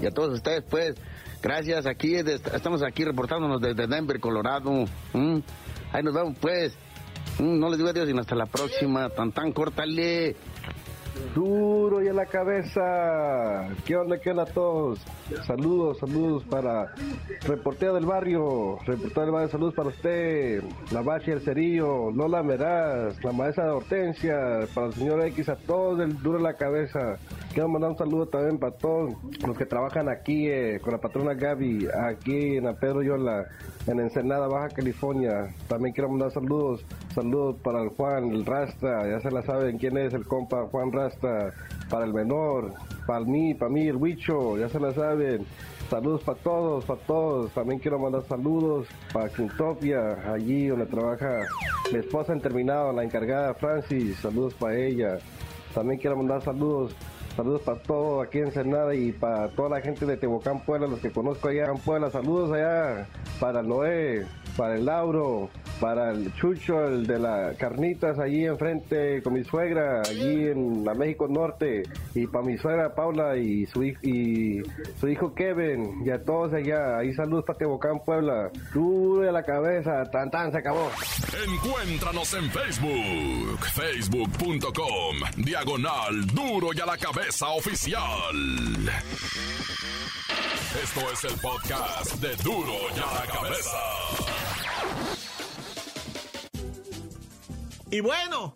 y 0.01 0.07
a 0.07 0.11
todos 0.11 0.35
ustedes, 0.35 0.63
pues. 0.69 0.95
Gracias, 1.43 1.87
aquí 1.87 2.15
estamos 2.15 2.85
aquí 2.85 3.05
reportándonos 3.05 3.61
desde 3.61 3.89
Denver, 3.89 4.21
Colorado. 4.21 4.85
Ahí 5.93 6.03
nos 6.03 6.15
vemos, 6.15 6.37
pues. 6.41 6.75
¿m? 7.39 7.59
No 7.59 7.69
les 7.69 7.79
digo 7.79 7.91
adiós, 7.91 8.07
sino 8.09 8.21
hasta 8.21 8.35
la 8.35 8.47
próxima. 8.47 9.09
Tan 9.11 9.33
tan, 9.33 9.53
córtale. 9.53 10.37
Duro 11.35 12.03
y 12.03 12.09
en 12.09 12.17
la 12.17 12.25
cabeza. 12.25 13.69
¿Qué 13.85 13.97
onda, 13.97 14.19
qué 14.19 14.31
onda 14.31 14.45
a 14.45 14.47
todos? 14.47 14.99
Saludos, 15.47 15.99
saludos 15.99 16.43
para 16.45 16.95
reportero 17.47 17.95
del 17.95 18.07
barrio. 18.07 18.79
Reportero 18.87 19.21
del 19.23 19.31
barrio, 19.31 19.49
saludos 19.51 19.75
para 19.75 19.89
usted. 19.91 20.63
La 20.91 21.03
Bacha 21.03 21.31
y 21.31 21.35
el 21.35 21.43
Cerillo, 21.43 22.11
Lola 22.11 22.43
Meraz, 22.43 23.23
la 23.23 23.33
maestra 23.33 23.67
de 23.67 23.71
Hortensia, 23.73 24.37
para 24.75 24.87
el 24.87 24.95
señor 24.95 25.23
X, 25.27 25.51
a 25.51 25.57
todos 25.57 25.99
del 25.99 26.19
duro 26.23 26.39
en 26.39 26.45
la 26.45 26.55
cabeza. 26.55 27.19
Quiero 27.53 27.69
mandar 27.69 27.91
un 27.91 27.99
saludo 27.99 28.27
también 28.27 28.59
para 28.59 28.73
todos 28.73 29.13
los 29.47 29.59
que 29.59 29.67
trabajan 29.67 30.09
aquí 30.09 30.49
eh, 30.49 30.81
con 30.83 30.93
la 30.93 30.99
patrona 30.99 31.35
Gaby, 31.35 31.87
aquí 32.09 32.57
en 32.57 32.65
la 32.65 32.73
Pedro 32.73 33.03
Yola, 33.03 33.45
en 33.87 34.01
Ensenada, 34.01 34.49
Baja 34.49 34.71
California. 34.71 35.55
También 35.69 35.93
quiero 35.93 36.09
mandar 36.09 36.31
saludos, 36.31 36.83
saludos 37.15 37.57
para 37.63 37.83
el 37.83 37.91
Juan, 37.91 38.31
el 38.31 38.47
Rasta, 38.47 39.07
ya 39.07 39.21
se 39.21 39.31
la 39.31 39.43
saben 39.43 39.77
quién 39.77 39.99
es 39.99 40.15
el 40.15 40.25
compa 40.27 40.67
Juan 40.69 40.93
Rasta, 40.93 41.53
para 41.91 42.07
el 42.07 42.15
menor, 42.15 42.73
para 43.07 43.21
mí, 43.21 43.53
para 43.53 43.71
mí 43.71 43.87
el 43.87 43.97
Huicho, 43.97 44.57
ya 44.57 44.71
se 44.71 44.81
la 44.81 44.95
saben. 44.95 45.45
Saludos 45.91 46.23
para 46.23 46.39
todos, 46.39 46.87
para 46.87 47.01
todos. 47.01 47.53
También 47.53 47.81
quiero 47.81 47.99
mandar 47.99 48.23
saludos 48.23 48.87
para 49.13 49.29
Quintopia, 49.29 50.33
allí 50.33 50.69
donde 50.69 50.87
trabaja 50.87 51.41
mi 51.93 51.99
esposa 51.99 52.33
en 52.33 52.41
terminado, 52.41 52.95
la 52.95 53.05
encargada 53.05 53.53
Francis. 53.53 54.17
Saludos 54.21 54.55
para 54.55 54.75
ella. 54.75 55.19
También 55.75 56.01
quiero 56.01 56.17
mandar 56.17 56.41
saludos 56.41 56.97
Saludos 57.37 57.63
para 57.63 57.79
todo 57.79 58.21
aquí 58.21 58.39
en 58.41 58.53
Senada 58.53 58.95
y 58.95 59.11
para 59.13 59.49
toda 59.49 59.71
la 59.71 59.81
gente 59.81 60.05
de 60.05 60.19
Tehuacán, 60.19 60.61
Puebla, 60.61 60.87
los 60.87 61.01
que 61.01 61.11
conozco 61.11 61.49
allá 61.49 61.67
en 61.67 61.79
Puebla. 61.79 62.11
Saludos 62.11 62.53
allá 62.53 63.07
para 63.41 63.63
Noé, 63.63 64.27
para 64.57 64.75
el 64.75 64.85
Lauro, 64.85 65.49
para 65.83 66.13
el 66.13 66.33
Chucho, 66.37 66.87
el 66.87 67.09
de 67.09 67.19
las 67.19 67.57
carnitas 67.57 68.17
allí 68.21 68.47
enfrente 68.47 69.21
con 69.21 69.33
mi 69.33 69.43
suegra, 69.43 70.01
allí 70.03 70.47
en 70.47 70.85
la 70.85 70.95
México 70.95 71.27
Norte. 71.27 71.83
Y 72.15 72.29
para 72.29 72.45
mi 72.45 72.57
suegra 72.57 72.95
Paula 72.95 73.37
y 73.37 73.67
su, 73.67 73.83
hijo 73.83 75.35
Kevin 75.35 76.07
y 76.07 76.11
a 76.11 76.23
todos 76.23 76.53
allá. 76.55 76.99
Ahí 76.99 77.13
saludos 77.15 77.45
para 77.45 77.59
Tehuacán, 77.59 77.99
Puebla. 78.05 78.53
Duro 78.73 79.23
de 79.23 79.33
la 79.33 79.43
cabeza, 79.43 80.09
tan 80.13 80.31
tan, 80.31 80.53
se 80.53 80.59
acabó. 80.59 80.89
Encuéntranos 81.49 82.33
en 82.35 82.49
Facebook, 82.49 83.67
facebook.com, 83.75 85.17
diagonal 85.45 86.27
duro 86.27 86.69
y 86.73 86.81
a 86.81 86.87
la 86.87 86.97
cabeza 86.97 87.49
oficial. 87.49 88.37
Esto 90.81 91.01
es 91.13 91.25
el 91.25 91.41
podcast 91.41 92.15
de 92.21 92.37
duro 92.37 92.73
y 92.95 93.01
a 93.01 93.21
la 93.21 93.33
cabeza. 93.33 94.52
Y 97.93 98.01
bueno, 98.01 98.55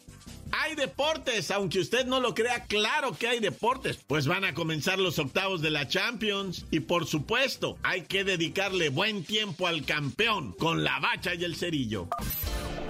hay 0.51 0.75
deportes, 0.77 1.51
aunque 1.51 1.81
usted 1.81 2.07
no 2.07 2.21
lo 2.21 2.35
crea, 2.35 2.65
claro 2.65 3.13
que 3.13 3.29
hay 3.29 3.39
deportes. 3.39 3.99
Pues 4.07 4.27
van 4.27 4.47
a 4.47 4.55
comenzar 4.55 4.99
los 4.99 5.19
octavos 5.19 5.61
de 5.61 5.69
la 5.69 5.87
Champions 5.87 6.65
y 6.71 6.81
por 6.81 7.07
supuesto 7.07 7.77
hay 7.83 8.05
que 8.05 8.25
dedicarle 8.25 8.89
buen 8.89 9.25
tiempo 9.25 9.67
al 9.67 9.85
campeón 9.85 10.53
con 10.53 10.85
la 10.85 10.99
bacha 11.01 11.35
y 11.35 11.45
el 11.45 11.55
cerillo. 11.55 12.09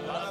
¡La 0.07 0.31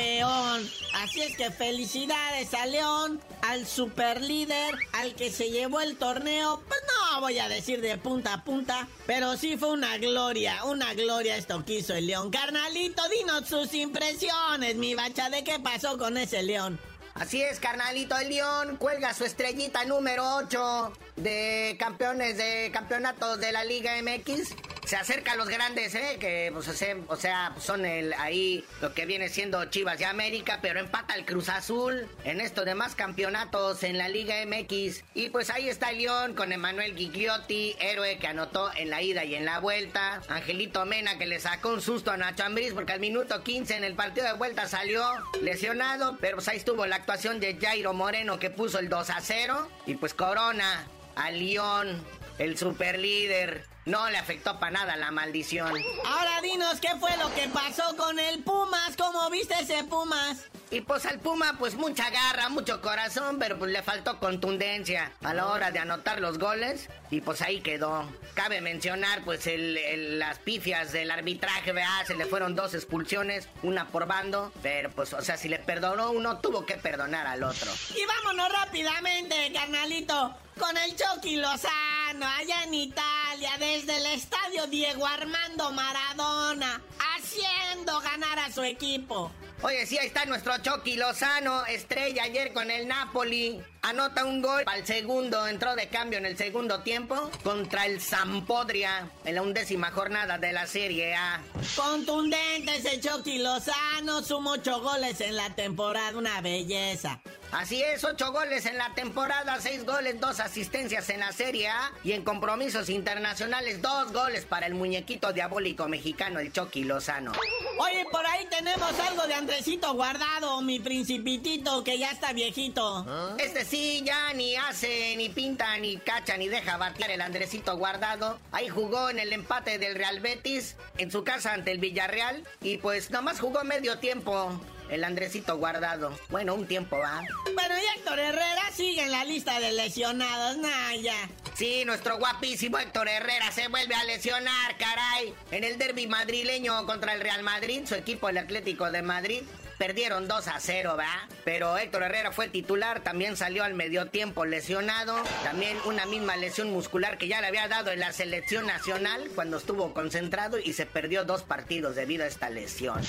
campeón. 0.00 0.70
Así 0.94 1.22
es 1.22 1.36
que 1.36 1.50
felicidades 1.50 2.52
a 2.54 2.66
León, 2.66 3.20
al 3.42 3.66
superlíder, 3.66 4.74
al 4.92 5.14
que 5.14 5.30
se 5.30 5.50
llevó 5.50 5.80
el 5.80 5.96
torneo. 5.96 6.62
Pues 6.66 6.80
no 7.12 7.20
voy 7.20 7.38
a 7.38 7.48
decir 7.48 7.80
de 7.80 7.96
punta 7.98 8.34
a 8.34 8.44
punta, 8.44 8.88
pero 9.06 9.36
sí 9.36 9.56
fue 9.56 9.70
una 9.70 9.98
gloria, 9.98 10.64
una 10.64 10.94
gloria 10.94 11.36
esto 11.36 11.64
que 11.64 11.74
hizo 11.74 11.94
el 11.94 12.06
León. 12.06 12.30
Carnalito, 12.30 13.02
dinos 13.08 13.48
sus 13.48 13.72
impresiones, 13.74 14.76
mi 14.76 14.94
bacha, 14.94 15.30
de 15.30 15.44
qué 15.44 15.58
pasó 15.58 15.98
con 15.98 16.16
ese 16.16 16.42
León. 16.42 16.78
Así 17.14 17.42
es, 17.42 17.58
carnalito, 17.58 18.16
el 18.16 18.30
León 18.30 18.76
cuelga 18.76 19.12
su 19.12 19.24
estrellita 19.24 19.84
número 19.84 20.36
8 20.36 20.92
de 21.16 21.76
campeones 21.78 22.36
de 22.38 22.70
campeonatos 22.72 23.40
de 23.40 23.52
la 23.52 23.64
Liga 23.64 23.92
MX. 24.00 24.54
Se 24.90 24.96
acerca 24.96 25.34
a 25.34 25.36
los 25.36 25.48
grandes, 25.48 25.94
¿eh? 25.94 26.16
Que, 26.18 26.50
pues, 26.52 26.66
o 26.66 26.72
sea, 26.72 27.52
pues, 27.54 27.64
son 27.64 27.86
el, 27.86 28.12
ahí 28.14 28.64
lo 28.80 28.92
que 28.92 29.06
viene 29.06 29.28
siendo 29.28 29.64
Chivas 29.66 30.00
de 30.00 30.04
América, 30.04 30.58
pero 30.60 30.80
empata 30.80 31.14
el 31.14 31.24
Cruz 31.24 31.48
Azul 31.48 32.08
en 32.24 32.40
estos 32.40 32.64
demás 32.64 32.96
campeonatos 32.96 33.84
en 33.84 33.98
la 33.98 34.08
Liga 34.08 34.34
MX. 34.44 35.04
Y 35.14 35.30
pues 35.30 35.50
ahí 35.50 35.68
está 35.68 35.92
León 35.92 36.34
con 36.34 36.50
Emanuel 36.50 36.96
Gigliotti, 36.96 37.76
héroe 37.78 38.18
que 38.18 38.26
anotó 38.26 38.68
en 38.74 38.90
la 38.90 39.00
ida 39.00 39.22
y 39.24 39.36
en 39.36 39.44
la 39.44 39.60
vuelta. 39.60 40.22
Angelito 40.28 40.84
Mena 40.86 41.18
que 41.18 41.26
le 41.26 41.38
sacó 41.38 41.68
un 41.68 41.82
susto 41.82 42.10
a 42.10 42.16
Nacho 42.16 42.42
Ambriz 42.42 42.72
porque 42.74 42.90
al 42.90 42.98
minuto 42.98 43.44
15 43.44 43.76
en 43.76 43.84
el 43.84 43.94
partido 43.94 44.26
de 44.26 44.32
vuelta 44.32 44.66
salió 44.66 45.04
lesionado, 45.40 46.18
pero 46.20 46.38
pues 46.38 46.48
ahí 46.48 46.56
estuvo 46.56 46.84
la 46.86 46.96
actuación 46.96 47.38
de 47.38 47.56
Jairo 47.60 47.92
Moreno 47.92 48.40
que 48.40 48.50
puso 48.50 48.80
el 48.80 48.88
2 48.88 49.10
a 49.10 49.20
0 49.20 49.68
y 49.86 49.94
pues 49.94 50.14
corona 50.14 50.84
al 51.14 51.38
León, 51.38 52.04
el 52.40 52.56
superlíder 52.56 53.66
no 53.84 54.08
le 54.08 54.16
afectó 54.16 54.58
para 54.58 54.72
nada 54.72 54.96
la 54.96 55.10
maldición. 55.10 55.74
Ahora 56.06 56.40
dinos 56.42 56.80
qué 56.80 56.88
fue 56.98 57.14
lo 57.18 57.32
que 57.34 57.48
pasó 57.48 57.94
con 57.96 58.18
el 58.18 58.42
Pumas, 58.42 58.96
¿cómo 58.96 59.28
viste 59.28 59.54
ese 59.60 59.84
Pumas? 59.84 60.48
Y 60.72 60.82
pues 60.82 61.04
al 61.04 61.18
Puma, 61.18 61.56
pues 61.58 61.74
mucha 61.74 62.08
garra, 62.10 62.48
mucho 62.48 62.80
corazón, 62.80 63.38
pero 63.40 63.58
pues 63.58 63.72
le 63.72 63.82
faltó 63.82 64.20
contundencia 64.20 65.12
a 65.20 65.34
la 65.34 65.48
hora 65.48 65.72
de 65.72 65.80
anotar 65.80 66.20
los 66.20 66.38
goles. 66.38 66.88
Y 67.10 67.20
pues 67.22 67.42
ahí 67.42 67.60
quedó. 67.60 68.08
Cabe 68.34 68.60
mencionar, 68.60 69.24
pues, 69.24 69.48
el, 69.48 70.20
las 70.20 70.38
pifias 70.38 70.92
del 70.92 71.10
arbitraje, 71.10 71.72
¿verdad? 71.72 72.06
Se 72.06 72.14
le 72.14 72.24
fueron 72.24 72.54
dos 72.54 72.74
expulsiones, 72.74 73.48
una 73.64 73.88
por 73.88 74.06
bando. 74.06 74.52
Pero 74.62 74.90
pues, 74.90 75.12
o 75.12 75.22
sea, 75.22 75.36
si 75.36 75.48
le 75.48 75.58
perdonó 75.58 76.12
uno, 76.12 76.38
tuvo 76.38 76.64
que 76.64 76.74
perdonar 76.76 77.26
al 77.26 77.42
otro. 77.42 77.68
Y 77.96 78.06
vámonos 78.06 78.52
rápidamente, 78.52 79.52
carnalito, 79.52 80.36
con 80.56 80.76
el 80.76 80.94
Chucky 80.94 81.34
Lozano, 81.34 81.99
allá 82.18 82.64
en 82.64 82.74
Italia, 82.74 83.52
desde 83.58 83.96
el 83.96 84.06
estadio 84.06 84.66
Diego 84.66 85.06
Armando 85.06 85.70
Maradona, 85.70 86.80
haciendo 87.16 88.00
ganar 88.00 88.38
a 88.40 88.52
su 88.52 88.62
equipo. 88.62 89.30
Oye, 89.62 89.84
sí, 89.84 89.98
ahí 89.98 90.06
está 90.06 90.24
nuestro 90.24 90.56
Chucky 90.58 90.96
Lozano, 90.96 91.66
estrella 91.66 92.22
ayer 92.22 92.54
con 92.54 92.70
el 92.70 92.88
Napoli. 92.88 93.60
Anota 93.82 94.24
un 94.24 94.40
gol 94.40 94.62
al 94.66 94.86
segundo, 94.86 95.46
entró 95.46 95.74
de 95.74 95.88
cambio 95.88 96.18
en 96.18 96.26
el 96.26 96.36
segundo 96.36 96.80
tiempo 96.80 97.30
contra 97.42 97.86
el 97.86 98.00
Sampodria 98.00 99.10
en 99.24 99.34
la 99.34 99.42
undécima 99.42 99.90
jornada 99.90 100.38
de 100.38 100.52
la 100.52 100.66
Serie 100.66 101.14
A. 101.14 101.42
Contundente 101.76 102.76
ese 102.76 103.00
Chucky 103.00 103.38
Lozano, 103.38 104.22
sumó 104.22 104.52
ocho 104.52 104.80
goles 104.80 105.20
en 105.20 105.36
la 105.36 105.54
temporada, 105.54 106.16
una 106.16 106.40
belleza. 106.40 107.20
Así 107.52 107.82
es, 107.82 108.04
ocho 108.04 108.32
goles 108.32 108.64
en 108.66 108.78
la 108.78 108.94
temporada, 108.94 109.58
seis 109.60 109.84
goles, 109.84 110.20
dos 110.20 110.40
asistencias 110.40 111.08
en 111.10 111.20
la 111.20 111.32
Serie 111.32 111.68
A 111.68 111.90
y 112.04 112.12
en 112.12 112.22
compromisos 112.22 112.88
internacionales, 112.88 113.82
dos 113.82 114.12
goles 114.12 114.44
para 114.44 114.66
el 114.66 114.74
muñequito 114.74 115.32
diabólico 115.32 115.88
mexicano, 115.88 116.38
el 116.38 116.52
Chucky 116.52 116.84
Lozano. 116.84 117.32
Oye, 117.78 118.06
por 118.12 118.24
ahí 118.26 118.46
tenemos 118.50 118.92
algo 119.00 119.26
de 119.26 119.34
Andresito 119.50 119.94
guardado, 119.94 120.62
mi 120.62 120.78
principitito 120.78 121.82
que 121.82 121.98
ya 121.98 122.12
está 122.12 122.32
viejito. 122.32 123.04
Este 123.36 123.64
sí, 123.64 124.00
ya 124.04 124.32
ni 124.32 124.54
hace, 124.54 125.16
ni 125.16 125.28
pinta, 125.28 125.76
ni 125.78 125.96
cacha, 125.96 126.36
ni 126.36 126.46
deja 126.46 126.76
batear 126.76 127.10
el 127.10 127.20
Andresito 127.20 127.76
guardado. 127.76 128.38
Ahí 128.52 128.68
jugó 128.68 129.10
en 129.10 129.18
el 129.18 129.32
empate 129.32 129.78
del 129.78 129.96
Real 129.96 130.20
Betis, 130.20 130.76
en 130.98 131.10
su 131.10 131.24
casa 131.24 131.52
ante 131.52 131.72
el 131.72 131.78
Villarreal, 131.78 132.44
y 132.62 132.76
pues 132.76 133.10
nomás 133.10 133.40
jugó 133.40 133.64
medio 133.64 133.98
tiempo 133.98 134.52
el 134.88 135.02
Andresito 135.02 135.56
guardado. 135.56 136.16
Bueno, 136.28 136.54
un 136.54 136.68
tiempo 136.68 136.96
va. 136.98 137.20
Bueno, 137.52 137.74
y 137.76 137.98
Héctor 137.98 138.20
Herrera 138.20 138.70
sigue 138.72 139.02
en 139.02 139.10
la 139.10 139.24
lista 139.24 139.58
de 139.58 139.72
lesionados, 139.72 140.58
Naya. 140.58 141.28
Sí, 141.60 141.84
nuestro 141.84 142.16
guapísimo 142.16 142.78
Héctor 142.78 143.06
Herrera 143.06 143.52
se 143.52 143.68
vuelve 143.68 143.94
a 143.94 144.02
lesionar, 144.04 144.78
caray. 144.78 145.34
En 145.50 145.62
el 145.62 145.76
derby 145.76 146.06
madrileño 146.06 146.86
contra 146.86 147.12
el 147.12 147.20
Real 147.20 147.42
Madrid, 147.42 147.82
su 147.84 147.94
equipo, 147.94 148.30
el 148.30 148.38
Atlético 148.38 148.90
de 148.90 149.02
Madrid, 149.02 149.42
Perdieron 149.80 150.28
2 150.28 150.46
a 150.48 150.60
0, 150.60 150.94
¿va? 150.98 151.26
Pero 151.42 151.78
Héctor 151.78 152.02
Herrera 152.02 152.32
fue 152.32 152.48
titular, 152.48 153.00
también 153.00 153.38
salió 153.38 153.64
al 153.64 153.72
medio 153.72 154.08
tiempo 154.08 154.44
lesionado. 154.44 155.16
También 155.42 155.74
una 155.86 156.04
misma 156.04 156.36
lesión 156.36 156.70
muscular 156.70 157.16
que 157.16 157.28
ya 157.28 157.40
le 157.40 157.46
había 157.46 157.66
dado 157.66 157.90
en 157.90 157.98
la 157.98 158.12
selección 158.12 158.66
nacional 158.66 159.30
cuando 159.34 159.56
estuvo 159.56 159.94
concentrado 159.94 160.58
y 160.58 160.74
se 160.74 160.84
perdió 160.84 161.24
dos 161.24 161.44
partidos 161.44 161.96
debido 161.96 162.24
a 162.24 162.26
esta 162.26 162.50
lesión. 162.50 163.00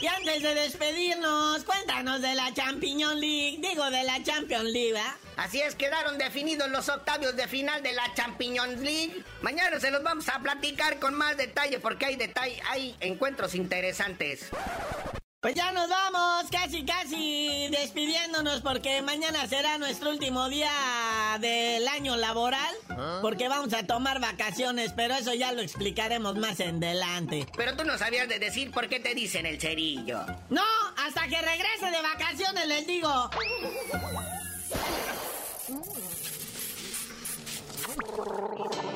Y 0.00 0.06
antes 0.06 0.44
de 0.44 0.54
despedirnos, 0.54 1.64
cuéntanos 1.64 2.22
de 2.22 2.36
la 2.36 2.54
Champions 2.54 3.16
League, 3.16 3.58
digo 3.60 3.90
de 3.90 4.04
la 4.04 4.22
Champions 4.22 4.70
League, 4.70 4.92
¿va? 4.92 5.16
Así 5.36 5.60
es, 5.60 5.74
quedaron 5.74 6.18
definidos 6.18 6.70
los 6.70 6.88
octavios 6.88 7.34
de 7.34 7.48
final 7.48 7.82
de 7.82 7.94
la 7.94 8.14
Champions 8.14 8.78
League. 8.78 9.24
Mañana 9.40 9.80
se 9.80 9.90
los 9.90 10.04
vamos 10.04 10.28
a 10.28 10.38
platicar 10.38 11.00
con 11.00 11.14
más 11.14 11.36
detalle 11.36 11.80
porque 11.80 12.06
hay 12.06 12.14
detalle, 12.14 12.62
hay 12.70 12.94
encuentros 13.00 13.56
interesantes. 13.56 14.50
Pues 15.42 15.56
ya 15.56 15.72
nos 15.72 15.88
vamos, 15.88 16.48
casi 16.52 16.84
casi 16.84 17.66
despidiéndonos 17.68 18.60
porque 18.60 19.02
mañana 19.02 19.44
será 19.48 19.76
nuestro 19.76 20.10
último 20.10 20.48
día 20.48 20.70
del 21.40 21.88
año 21.88 22.14
laboral. 22.14 22.72
¿Ah? 22.90 23.18
Porque 23.20 23.48
vamos 23.48 23.74
a 23.74 23.84
tomar 23.84 24.20
vacaciones, 24.20 24.92
pero 24.94 25.14
eso 25.14 25.34
ya 25.34 25.50
lo 25.50 25.60
explicaremos 25.60 26.36
más 26.36 26.60
en 26.60 26.76
adelante. 26.76 27.48
Pero 27.56 27.76
tú 27.76 27.82
no 27.84 27.98
sabías 27.98 28.28
de 28.28 28.38
decir 28.38 28.70
por 28.70 28.88
qué 28.88 29.00
te 29.00 29.16
dicen 29.16 29.44
el 29.44 29.60
cerillo. 29.60 30.24
No, 30.48 30.62
hasta 30.96 31.26
que 31.26 31.42
regrese 31.42 31.90
de 31.90 32.02
vacaciones 32.02 32.66
les 32.68 32.86
digo. 32.86 33.10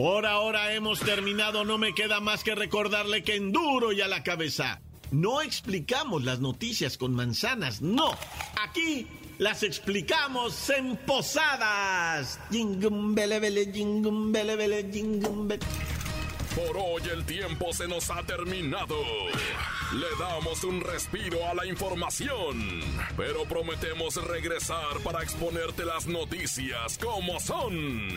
Por 0.00 0.24
ahora 0.24 0.72
hemos 0.72 0.98
terminado, 1.00 1.66
no 1.66 1.76
me 1.76 1.92
queda 1.92 2.20
más 2.20 2.42
que 2.42 2.54
recordarle 2.54 3.22
que 3.22 3.36
en 3.36 3.52
duro 3.52 3.92
y 3.92 4.00
a 4.00 4.08
la 4.08 4.22
cabeza. 4.22 4.80
No 5.10 5.42
explicamos 5.42 6.24
las 6.24 6.40
noticias 6.40 6.96
con 6.96 7.12
manzanas, 7.12 7.82
no. 7.82 8.16
Aquí 8.62 9.06
las 9.36 9.62
explicamos 9.62 10.70
en 10.70 10.96
posadas. 10.96 12.40
Por 16.56 16.78
hoy 16.78 17.02
el 17.12 17.26
tiempo 17.26 17.70
se 17.74 17.86
nos 17.86 18.08
ha 18.10 18.22
terminado. 18.22 18.96
Le 19.92 20.06
damos 20.18 20.64
un 20.64 20.80
respiro 20.80 21.46
a 21.46 21.52
la 21.52 21.66
información, 21.66 22.80
pero 23.18 23.44
prometemos 23.44 24.16
regresar 24.16 24.98
para 25.04 25.22
exponerte 25.22 25.84
las 25.84 26.06
noticias 26.06 26.96
como 26.96 27.38
son. 27.38 28.16